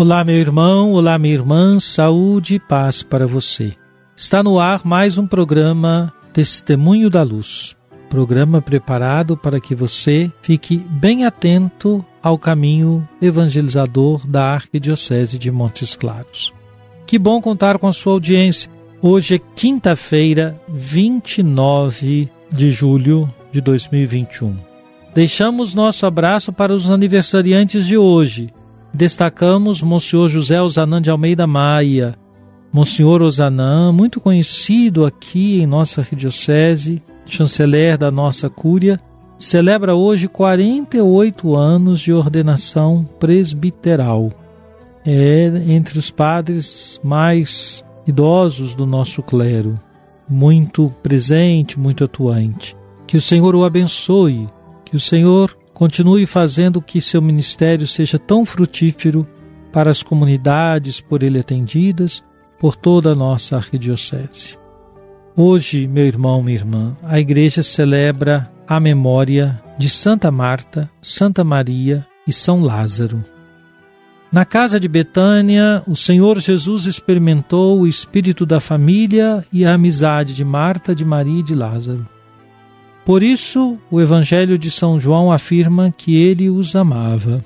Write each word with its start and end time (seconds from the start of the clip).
Olá, 0.00 0.24
meu 0.24 0.36
irmão, 0.36 0.92
olá, 0.92 1.18
minha 1.18 1.34
irmã, 1.34 1.78
saúde 1.78 2.54
e 2.54 2.58
paz 2.58 3.02
para 3.02 3.26
você. 3.26 3.74
Está 4.16 4.42
no 4.42 4.58
ar 4.58 4.80
mais 4.82 5.18
um 5.18 5.26
programa 5.26 6.10
Testemunho 6.32 7.10
da 7.10 7.22
Luz. 7.22 7.76
Programa 8.08 8.62
preparado 8.62 9.36
para 9.36 9.60
que 9.60 9.74
você 9.74 10.32
fique 10.40 10.78
bem 10.78 11.26
atento 11.26 12.02
ao 12.22 12.38
caminho 12.38 13.06
evangelizador 13.20 14.26
da 14.26 14.54
Arquidiocese 14.54 15.38
de 15.38 15.50
Montes 15.50 15.94
Claros. 15.94 16.50
Que 17.06 17.18
bom 17.18 17.38
contar 17.42 17.78
com 17.78 17.86
a 17.86 17.92
sua 17.92 18.14
audiência. 18.14 18.70
Hoje 19.02 19.34
é 19.34 19.38
quinta-feira, 19.54 20.58
29 20.66 22.26
de 22.50 22.70
julho 22.70 23.28
de 23.52 23.60
2021. 23.60 24.56
Deixamos 25.14 25.74
nosso 25.74 26.06
abraço 26.06 26.54
para 26.54 26.72
os 26.72 26.90
aniversariantes 26.90 27.84
de 27.84 27.98
hoje. 27.98 28.50
Destacamos 28.92 29.82
Monsenhor 29.82 30.28
José 30.28 30.60
Osanã 30.60 31.00
de 31.00 31.10
Almeida 31.10 31.46
Maia, 31.46 32.14
Monsenhor 32.72 33.22
Osanã, 33.22 33.92
muito 33.92 34.20
conhecido 34.20 35.04
aqui 35.04 35.60
em 35.60 35.66
nossa 35.66 36.00
arquidiocese, 36.00 37.02
chanceler 37.24 37.96
da 37.96 38.10
nossa 38.10 38.50
cúria, 38.50 38.98
celebra 39.38 39.94
hoje 39.94 40.28
48 40.28 41.56
anos 41.56 42.00
de 42.00 42.12
ordenação 42.12 43.08
presbiteral. 43.18 44.30
É 45.04 45.50
entre 45.66 45.98
os 45.98 46.10
padres 46.10 47.00
mais 47.02 47.84
idosos 48.06 48.74
do 48.74 48.84
nosso 48.86 49.22
clero, 49.22 49.80
muito 50.28 50.94
presente, 51.02 51.78
muito 51.78 52.04
atuante. 52.04 52.76
Que 53.06 53.16
o 53.16 53.20
Senhor 53.20 53.56
o 53.56 53.64
abençoe, 53.64 54.48
que 54.84 54.94
o 54.94 55.00
Senhor 55.00 55.56
continue 55.80 56.26
fazendo 56.26 56.82
que 56.82 57.00
seu 57.00 57.22
ministério 57.22 57.86
seja 57.86 58.18
tão 58.18 58.44
frutífero 58.44 59.26
para 59.72 59.90
as 59.90 60.02
comunidades 60.02 61.00
por 61.00 61.22
ele 61.22 61.38
atendidas, 61.38 62.22
por 62.58 62.76
toda 62.76 63.12
a 63.12 63.14
nossa 63.14 63.56
arquidiocese. 63.56 64.58
Hoje, 65.34 65.86
meu 65.86 66.04
irmão, 66.04 66.42
minha 66.42 66.58
irmã, 66.58 66.94
a 67.02 67.18
igreja 67.18 67.62
celebra 67.62 68.52
a 68.68 68.78
memória 68.78 69.58
de 69.78 69.88
Santa 69.88 70.30
Marta, 70.30 70.90
Santa 71.00 71.42
Maria 71.42 72.06
e 72.28 72.32
São 72.32 72.60
Lázaro. 72.60 73.24
Na 74.30 74.44
casa 74.44 74.78
de 74.78 74.86
Betânia, 74.86 75.82
o 75.86 75.96
Senhor 75.96 76.38
Jesus 76.40 76.84
experimentou 76.84 77.80
o 77.80 77.86
espírito 77.86 78.44
da 78.44 78.60
família 78.60 79.42
e 79.50 79.64
a 79.64 79.72
amizade 79.72 80.34
de 80.34 80.44
Marta, 80.44 80.94
de 80.94 81.06
Maria 81.06 81.40
e 81.40 81.42
de 81.42 81.54
Lázaro. 81.54 82.06
Por 83.10 83.24
isso, 83.24 83.76
o 83.90 84.00
Evangelho 84.00 84.56
de 84.56 84.70
São 84.70 85.00
João 85.00 85.32
afirma 85.32 85.92
que 85.96 86.14
ele 86.14 86.48
os 86.48 86.76
amava. 86.76 87.44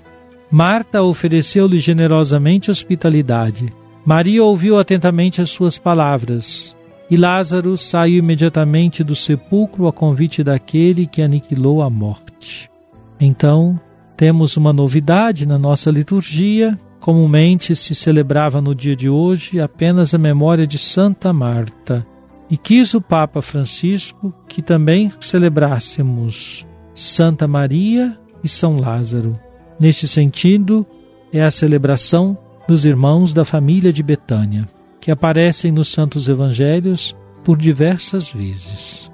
Marta 0.51 1.03
ofereceu-lhe 1.03 1.81
generosamente 1.81 2.71
hospitalidade. 2.71 3.73
Maria 4.05 4.45
ouviu 4.45 4.79
atentamente 4.79 5.41
as 5.41 5.49
suas 5.49 5.79
palavras. 5.79 6.77
E 7.11 7.17
Lázaro 7.17 7.79
saiu 7.79 8.19
imediatamente 8.19 9.03
do 9.03 9.17
sepulcro 9.17 9.89
a 9.89 9.93
convite 9.93 10.45
daquele 10.45 11.07
que 11.07 11.23
aniquilou 11.23 11.81
a 11.81 11.89
morte. 11.89 12.71
Então, 13.19 13.81
temos 14.19 14.59
uma 14.59 14.71
novidade 14.71 15.49
na 15.49 15.59
nossa 15.59 15.91
liturgia. 15.91 16.79
Comumente 17.01 17.75
se 17.75 17.95
celebrava 17.95 18.61
no 18.61 18.75
dia 18.75 18.95
de 18.95 19.09
hoje 19.09 19.59
apenas 19.63 20.13
a 20.13 20.19
memória 20.19 20.67
de 20.67 20.77
Santa 20.77 21.33
Marta. 21.33 22.07
E 22.51 22.57
quis 22.57 22.95
o 22.95 23.01
Papa 23.01 23.41
Francisco 23.41 24.35
que 24.49 24.63
também 24.63 25.11
celebrássemos 25.21 26.67
Santa 26.93 27.49
Maria 27.49 28.19
e 28.43 28.49
São 28.49 28.77
Lázaro. 28.77 29.39
Neste 29.81 30.07
sentido, 30.07 30.87
é 31.33 31.43
a 31.43 31.51
celebração 31.51 32.39
dos 32.69 32.85
irmãos 32.85 33.33
da 33.33 33.45
família 33.45 33.93
de 33.93 34.03
Betânia, 34.03 34.69
que 35.01 35.11
aparecem 35.11 35.73
nos 35.73 35.89
Santos 35.89 36.29
Evangelhos 36.29 37.17
por 37.43 37.59
diversas 37.59 38.31
vezes. 38.31 39.11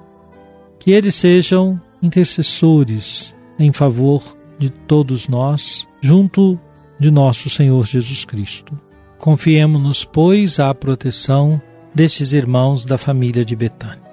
Que 0.78 0.92
eles 0.92 1.14
sejam 1.14 1.80
intercessores 2.02 3.34
em 3.58 3.72
favor 3.72 4.22
de 4.58 4.70
todos 4.70 5.28
nós, 5.28 5.86
junto 6.00 6.58
de 6.98 7.10
nosso 7.10 7.48
Senhor 7.48 7.86
Jesus 7.86 8.24
Cristo. 8.24 8.78
Confiemos-nos, 9.18 10.04
pois, 10.04 10.60
à 10.60 10.74
proteção 10.74 11.60
destes 11.94 12.32
irmãos 12.32 12.84
da 12.84 12.96
família 12.96 13.44
de 13.44 13.54
Betânia. 13.56 14.10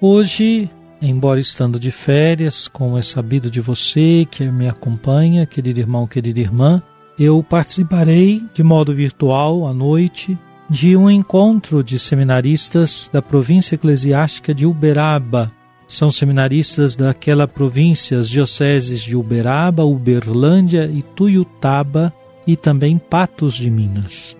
Hoje, 0.00 0.70
embora 1.02 1.40
estando 1.40 1.78
de 1.78 1.90
férias, 1.90 2.68
como 2.68 2.96
é 2.96 3.02
sabido 3.02 3.50
de 3.50 3.60
você 3.60 4.26
que 4.30 4.44
me 4.44 4.68
acompanha, 4.68 5.46
querido 5.46 5.80
irmão, 5.80 6.06
querida 6.06 6.40
irmã, 6.40 6.82
eu 7.18 7.42
participarei 7.42 8.42
de 8.54 8.62
modo 8.62 8.94
virtual 8.94 9.66
à 9.66 9.74
noite 9.74 10.38
de 10.70 10.96
um 10.96 11.10
encontro 11.10 11.82
de 11.82 11.98
seminaristas 11.98 13.10
da 13.12 13.20
província 13.20 13.74
eclesiástica 13.74 14.54
de 14.54 14.66
Uberaba. 14.66 15.50
São 15.88 16.12
seminaristas 16.12 16.94
daquela 16.94 17.48
província, 17.48 18.18
as 18.18 18.28
dioceses 18.28 19.00
de 19.00 19.16
Uberaba, 19.16 19.84
Uberlândia 19.84 20.84
e 20.84 21.02
Tuiutaba 21.02 22.12
e 22.46 22.54
também 22.54 22.98
Patos 22.98 23.54
de 23.54 23.70
Minas. 23.70 24.37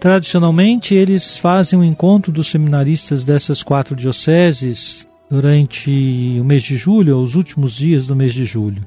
Tradicionalmente, 0.00 0.94
eles 0.94 1.36
fazem 1.36 1.78
um 1.78 1.84
encontro 1.84 2.32
dos 2.32 2.48
seminaristas 2.48 3.22
dessas 3.22 3.62
quatro 3.62 3.94
dioceses 3.94 5.06
durante 5.28 6.38
o 6.40 6.44
mês 6.44 6.62
de 6.62 6.74
julho, 6.74 7.18
os 7.18 7.34
últimos 7.34 7.74
dias 7.74 8.06
do 8.06 8.16
mês 8.16 8.32
de 8.32 8.46
julho. 8.46 8.82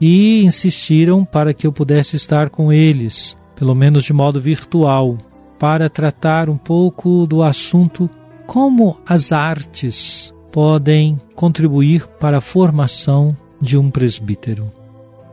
E 0.00 0.42
insistiram 0.44 1.24
para 1.24 1.54
que 1.54 1.68
eu 1.68 1.72
pudesse 1.72 2.16
estar 2.16 2.50
com 2.50 2.72
eles, 2.72 3.38
pelo 3.54 3.76
menos 3.76 4.02
de 4.04 4.12
modo 4.12 4.40
virtual, 4.40 5.16
para 5.56 5.88
tratar 5.88 6.50
um 6.50 6.56
pouco 6.56 7.28
do 7.28 7.44
assunto 7.44 8.10
como 8.44 8.98
as 9.06 9.30
artes 9.30 10.34
podem 10.50 11.20
contribuir 11.36 12.08
para 12.18 12.38
a 12.38 12.40
formação 12.40 13.36
de 13.60 13.78
um 13.78 13.88
presbítero. 13.88 14.72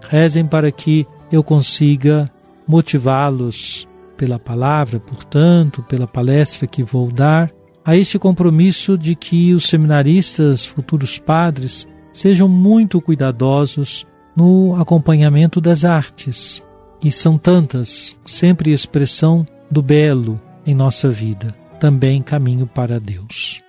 Rezem 0.07 0.45
para 0.45 0.71
que 0.71 1.07
eu 1.31 1.43
consiga 1.43 2.29
motivá-los 2.67 3.87
pela 4.17 4.39
palavra, 4.39 4.99
portanto, 4.99 5.83
pela 5.83 6.07
palestra 6.07 6.67
que 6.67 6.83
vou 6.83 7.11
dar, 7.11 7.51
a 7.85 7.95
este 7.95 8.19
compromisso 8.19 8.97
de 8.97 9.15
que 9.15 9.53
os 9.53 9.65
seminaristas, 9.65 10.65
futuros 10.65 11.17
padres, 11.17 11.87
sejam 12.11 12.49
muito 12.49 12.99
cuidadosos 12.99 14.05
no 14.35 14.75
acompanhamento 14.75 15.61
das 15.61 15.85
artes, 15.85 16.61
que 16.99 17.11
são 17.11 17.37
tantas, 17.37 18.17
sempre 18.25 18.73
expressão 18.73 19.47
do 19.71 19.81
belo 19.81 20.41
em 20.65 20.75
nossa 20.75 21.09
vida, 21.09 21.55
também 21.79 22.21
caminho 22.21 22.67
para 22.67 22.99
Deus. 22.99 23.61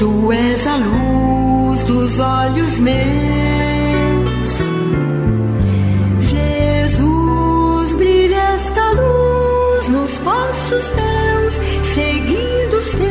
Tu 0.00 0.32
és 0.32 0.66
a 0.66 0.76
luz 0.76 1.84
dos 1.84 2.18
olhos 2.18 2.78
meus. 2.78 2.98
Jesus, 6.26 7.94
brilha 7.96 8.54
esta 8.54 8.92
luz 8.92 10.16
passos 10.24 10.90
meus, 10.96 11.54
seguindo 11.92 12.78
os 12.78 12.90
teus. 12.92 13.10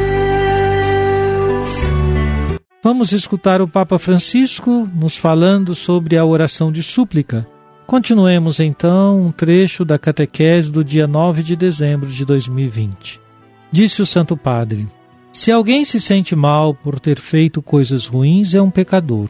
Vamos 2.84 3.12
escutar 3.12 3.62
o 3.62 3.68
Papa 3.68 4.00
Francisco 4.00 4.90
nos 4.96 5.16
falando 5.16 5.76
sobre 5.76 6.18
a 6.18 6.26
oração 6.26 6.72
de 6.72 6.82
súplica. 6.82 7.48
Continuemos 7.86 8.60
então 8.60 9.28
um 9.28 9.32
trecho 9.32 9.86
da 9.86 10.00
catequese 10.00 10.72
do 10.72 10.84
dia 10.84 11.06
9 11.06 11.44
de 11.44 11.56
dezembro 11.56 12.10
de 12.10 12.26
2020. 12.26 13.22
Disse 13.72 14.02
o 14.02 14.08
Santo 14.08 14.36
Padre: 14.36 14.88
Se 15.32 15.52
alguém 15.52 15.86
se 15.86 16.00
sente 16.00 16.36
mal 16.36 16.74
por 16.74 17.00
ter 17.00 17.20
feito 17.20 17.62
coisas 17.62 18.08
ruins, 18.08 18.54
é 18.54 18.62
um 18.62 18.72
pecador. 18.72 19.30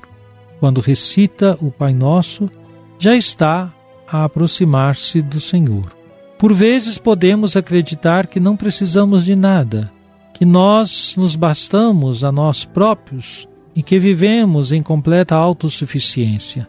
Quando 0.59 0.81
recita 0.81 1.57
o 1.61 1.71
Pai 1.71 1.93
Nosso, 1.93 2.49
já 2.97 3.15
está 3.15 3.73
a 4.07 4.23
aproximar-se 4.23 5.21
do 5.21 5.39
Senhor. 5.39 5.95
Por 6.37 6.53
vezes 6.53 6.97
podemos 6.97 7.57
acreditar 7.57 8.27
que 8.27 8.39
não 8.39 8.55
precisamos 8.55 9.25
de 9.25 9.35
nada, 9.35 9.91
que 10.33 10.45
nós 10.45 11.15
nos 11.17 11.35
bastamos 11.35 12.23
a 12.23 12.31
nós 12.31 12.63
próprios 12.63 13.47
e 13.75 13.83
que 13.83 13.99
vivemos 13.99 14.71
em 14.71 14.81
completa 14.81 15.35
autossuficiência. 15.35 16.67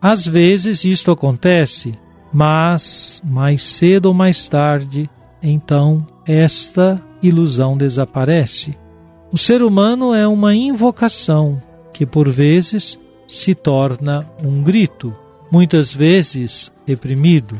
Às 0.00 0.26
vezes 0.26 0.84
isto 0.84 1.12
acontece, 1.12 1.96
mas 2.32 3.22
mais 3.24 3.62
cedo 3.62 4.06
ou 4.06 4.14
mais 4.14 4.48
tarde, 4.48 5.08
então 5.40 6.04
esta 6.26 7.00
ilusão 7.22 7.76
desaparece. 7.76 8.76
O 9.30 9.38
ser 9.38 9.62
humano 9.62 10.14
é 10.14 10.26
uma 10.26 10.54
invocação 10.54 11.62
que 11.92 12.04
por 12.04 12.30
vezes 12.30 12.98
se 13.28 13.54
torna 13.54 14.26
um 14.44 14.62
grito, 14.62 15.14
muitas 15.50 15.92
vezes 15.92 16.72
reprimido. 16.86 17.58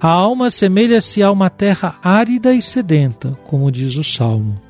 A 0.00 0.08
alma 0.08 0.46
assemelha-se 0.46 1.22
a 1.22 1.30
uma 1.30 1.50
terra 1.50 1.98
árida 2.02 2.54
e 2.54 2.62
sedenta, 2.62 3.36
como 3.48 3.70
diz 3.70 3.96
o 3.96 4.04
Salmo. 4.04 4.60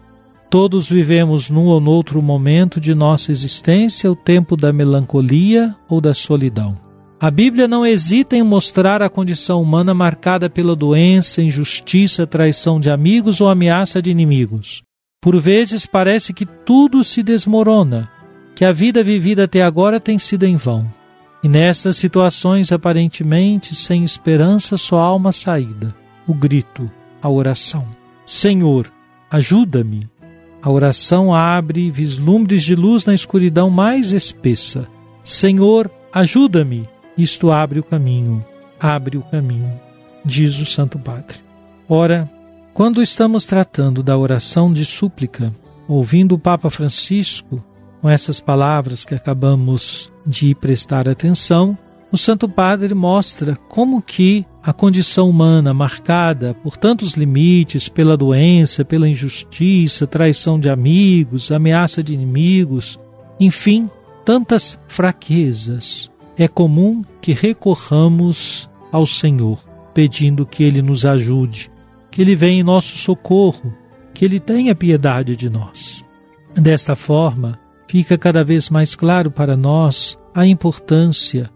Todos 0.49 0.89
vivemos 0.89 1.51
num 1.51 1.67
ou 1.67 1.81
noutro 1.81 2.23
momento 2.23 2.81
de 2.81 2.95
nossa 2.95 3.31
existência 3.31 4.11
o 4.11 4.17
tempo 4.17 4.57
da 4.57 4.73
melancolia 4.73 5.77
ou 5.87 6.01
da 6.01 6.15
solidão. 6.15 6.88
A 7.21 7.33
Bíblia 7.33 7.67
não 7.67 7.85
hesita 7.85 8.37
em 8.37 8.45
mostrar 8.45 9.03
a 9.03 9.09
condição 9.09 9.61
humana 9.61 9.93
marcada 9.93 10.49
pela 10.49 10.77
doença, 10.77 11.43
injustiça, 11.43 12.25
traição 12.29 12.79
de 12.79 12.91
amigos 12.91 13.41
ou 13.41 13.49
ameaça 13.49 14.01
de 14.01 14.09
inimigos. 14.09 14.83
Por 15.21 15.41
vezes 15.41 15.85
parece 15.85 16.33
que 16.33 16.47
tudo 16.47 17.03
se 17.03 17.21
desmorona, 17.21 18.09
que 18.55 18.65
a 18.65 18.71
vida 18.71 19.03
vivida 19.03 19.45
até 19.45 19.63
agora 19.63 19.99
tem 19.99 20.17
sido 20.17 20.45
em 20.45 20.55
vão. 20.55 20.89
E 21.43 21.49
nestas 21.49 21.97
situações 21.97 22.71
aparentemente 22.71 23.75
sem 23.75 24.05
esperança, 24.05 24.77
só 24.77 25.01
há 25.01 25.13
uma 25.13 25.33
saída: 25.33 25.93
o 26.25 26.33
grito, 26.33 26.89
a 27.21 27.29
oração. 27.29 27.85
Senhor, 28.25 28.93
ajuda-me. 29.29 30.09
A 30.63 30.71
oração 30.71 31.35
abre 31.35 31.91
vislumbres 31.91 32.63
de 32.63 32.77
luz 32.77 33.05
na 33.05 33.15
escuridão 33.15 33.71
mais 33.71 34.13
espessa. 34.13 34.87
Senhor, 35.25 35.91
ajuda-me. 36.13 36.89
Isto 37.19 37.51
abre 37.51 37.81
o 37.81 37.83
caminho, 37.83 38.45
abre 38.79 39.19
o 39.19 39.23
caminho, 39.23 39.73
diz 40.25 40.61
o 40.61 40.65
Santo 40.65 41.01
Padre. 41.01 41.39
Ora, 41.89 42.31
quando 42.73 43.03
estamos 43.03 43.45
tratando 43.45 44.05
da 44.05 44.17
oração 44.17 44.73
de 44.73 44.85
súplica, 44.85 45.53
ouvindo 45.89 46.37
o 46.37 46.39
Papa 46.39 46.71
Francisco, 46.71 47.61
com 48.01 48.09
essas 48.09 48.39
palavras 48.39 49.05
que 49.05 49.17
acabamos 49.17 50.13
de 50.25 50.55
prestar 50.55 51.09
atenção, 51.09 51.77
o 52.13 52.17
Santo 52.17 52.49
Padre 52.49 52.95
mostra 52.95 53.57
como 53.69 54.01
que 54.01 54.47
a 54.63 54.73
condição 54.73 55.29
humana 55.29 55.75
marcada 55.75 56.55
por 56.55 56.77
tantos 56.77 57.15
limites, 57.15 57.89
pela 57.89 58.17
doença, 58.17 58.85
pela 58.85 59.09
injustiça, 59.09 60.07
traição 60.07 60.61
de 60.61 60.71
amigos, 60.71 61.51
ameaça 61.51 62.01
de 62.01 62.15
inimigos, 62.15 62.97
enfim, 63.41 63.91
tantas 64.25 64.79
fraquezas, 64.87 66.09
é 66.39 66.47
comum 66.47 67.05
que 67.21 67.33
recorramos 67.33 68.71
ao 68.93 69.05
Senhor, 69.05 69.59
pedindo 69.93 70.47
que 70.47 70.63
Ele 70.63 70.81
nos 70.81 71.05
ajude, 71.05 71.71
que 72.11 72.23
Ele 72.23 72.37
venha 72.37 72.61
em 72.61 72.63
nosso 72.63 72.97
socorro, 72.97 73.75
que 74.15 74.25
Ele 74.25 74.39
tenha 74.39 74.75
piedade 74.75 75.35
de 75.35 75.51
nós. 75.51 76.05
Desta 76.55 76.95
forma, 76.95 77.59
fica 77.89 78.17
cada 78.17 78.45
vez 78.45 78.71
mais 78.71 78.95
claro 78.95 79.33
para 79.33 79.57
nós 79.57 80.17
a 80.33 80.47
importância 80.47 81.51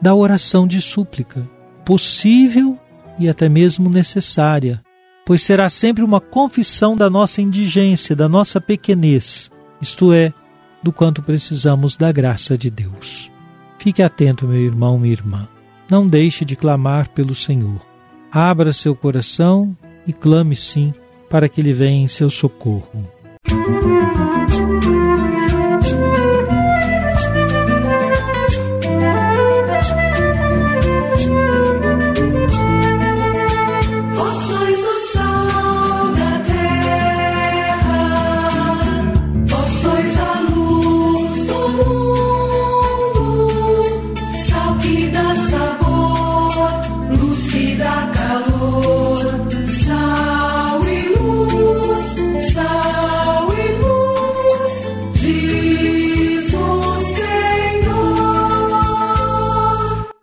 da 0.00 0.14
oração 0.14 0.68
de 0.68 0.80
súplica, 0.80 1.48
possível 1.84 2.78
e 3.18 3.28
até 3.28 3.48
mesmo 3.48 3.90
necessária, 3.90 4.80
pois 5.26 5.42
será 5.42 5.68
sempre 5.68 6.04
uma 6.04 6.20
confissão 6.20 6.94
da 6.94 7.10
nossa 7.10 7.42
indigência, 7.42 8.14
da 8.14 8.28
nossa 8.28 8.60
pequenez, 8.60 9.50
isto 9.82 10.12
é, 10.12 10.32
do 10.80 10.92
quanto 10.92 11.22
precisamos 11.22 11.96
da 11.96 12.12
graça 12.12 12.56
de 12.56 12.70
Deus. 12.70 13.28
Fique 13.78 14.02
atento, 14.02 14.46
meu 14.46 14.60
irmão, 14.60 14.98
minha 14.98 15.12
irmã. 15.12 15.48
Não 15.90 16.06
deixe 16.06 16.44
de 16.44 16.56
clamar 16.56 17.08
pelo 17.10 17.34
Senhor. 17.34 17.80
Abra 18.30 18.72
seu 18.72 18.94
coração 18.94 19.74
e 20.06 20.12
clame 20.12 20.54
sim 20.54 20.92
para 21.30 21.48
que 21.48 21.60
Ele 21.60 21.72
venha 21.72 22.02
em 22.02 22.08
seu 22.08 22.28
socorro. 22.28 23.08
Música 23.50 24.97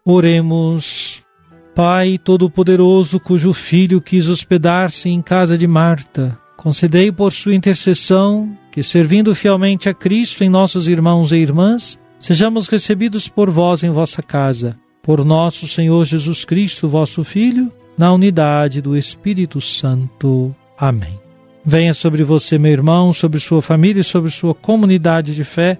Oremos. 0.08 1.26
Pai 1.74 2.20
Todo-Poderoso, 2.20 3.20
cujo 3.20 3.52
Filho 3.54 4.00
quis 4.00 4.30
hospedar-se 4.30 5.10
em 5.10 5.20
casa 5.20 5.58
de 5.58 5.68
Marta, 5.68 6.38
concedei 6.56 7.12
por 7.12 7.34
sua 7.34 7.56
intercessão 7.56 8.56
que, 8.72 8.84
servindo 8.84 9.34
fielmente 9.34 9.90
a 9.90 9.94
Cristo 9.94 10.44
em 10.44 10.50
nossos 10.50 10.88
irmãos 10.88 11.32
e 11.32 11.38
irmãs, 11.38 12.00
sejamos 12.20 12.68
recebidos 12.68 13.28
por 13.28 13.50
vós 13.50 13.82
em 13.82 13.90
vossa 13.90 14.22
casa. 14.22 14.78
Por 15.02 15.26
nosso 15.26 15.68
Senhor 15.68 16.06
Jesus 16.06 16.46
Cristo, 16.46 16.88
vosso 16.88 17.24
Filho, 17.24 17.72
na 17.98 18.14
unidade 18.14 18.82
do 18.82 18.96
Espírito 18.96 19.60
Santo. 19.60 20.56
Amém. 20.78 21.20
Venha 21.66 21.96
sobre 21.96 22.24
você, 22.24 22.60
meu 22.60 22.72
irmão, 22.72 23.12
sobre 23.12 23.40
sua 23.40 23.62
família 23.62 24.02
e 24.02 24.04
sobre 24.04 24.30
sua 24.30 24.54
comunidade 24.54 25.34
de 25.34 25.44
fé 25.44 25.80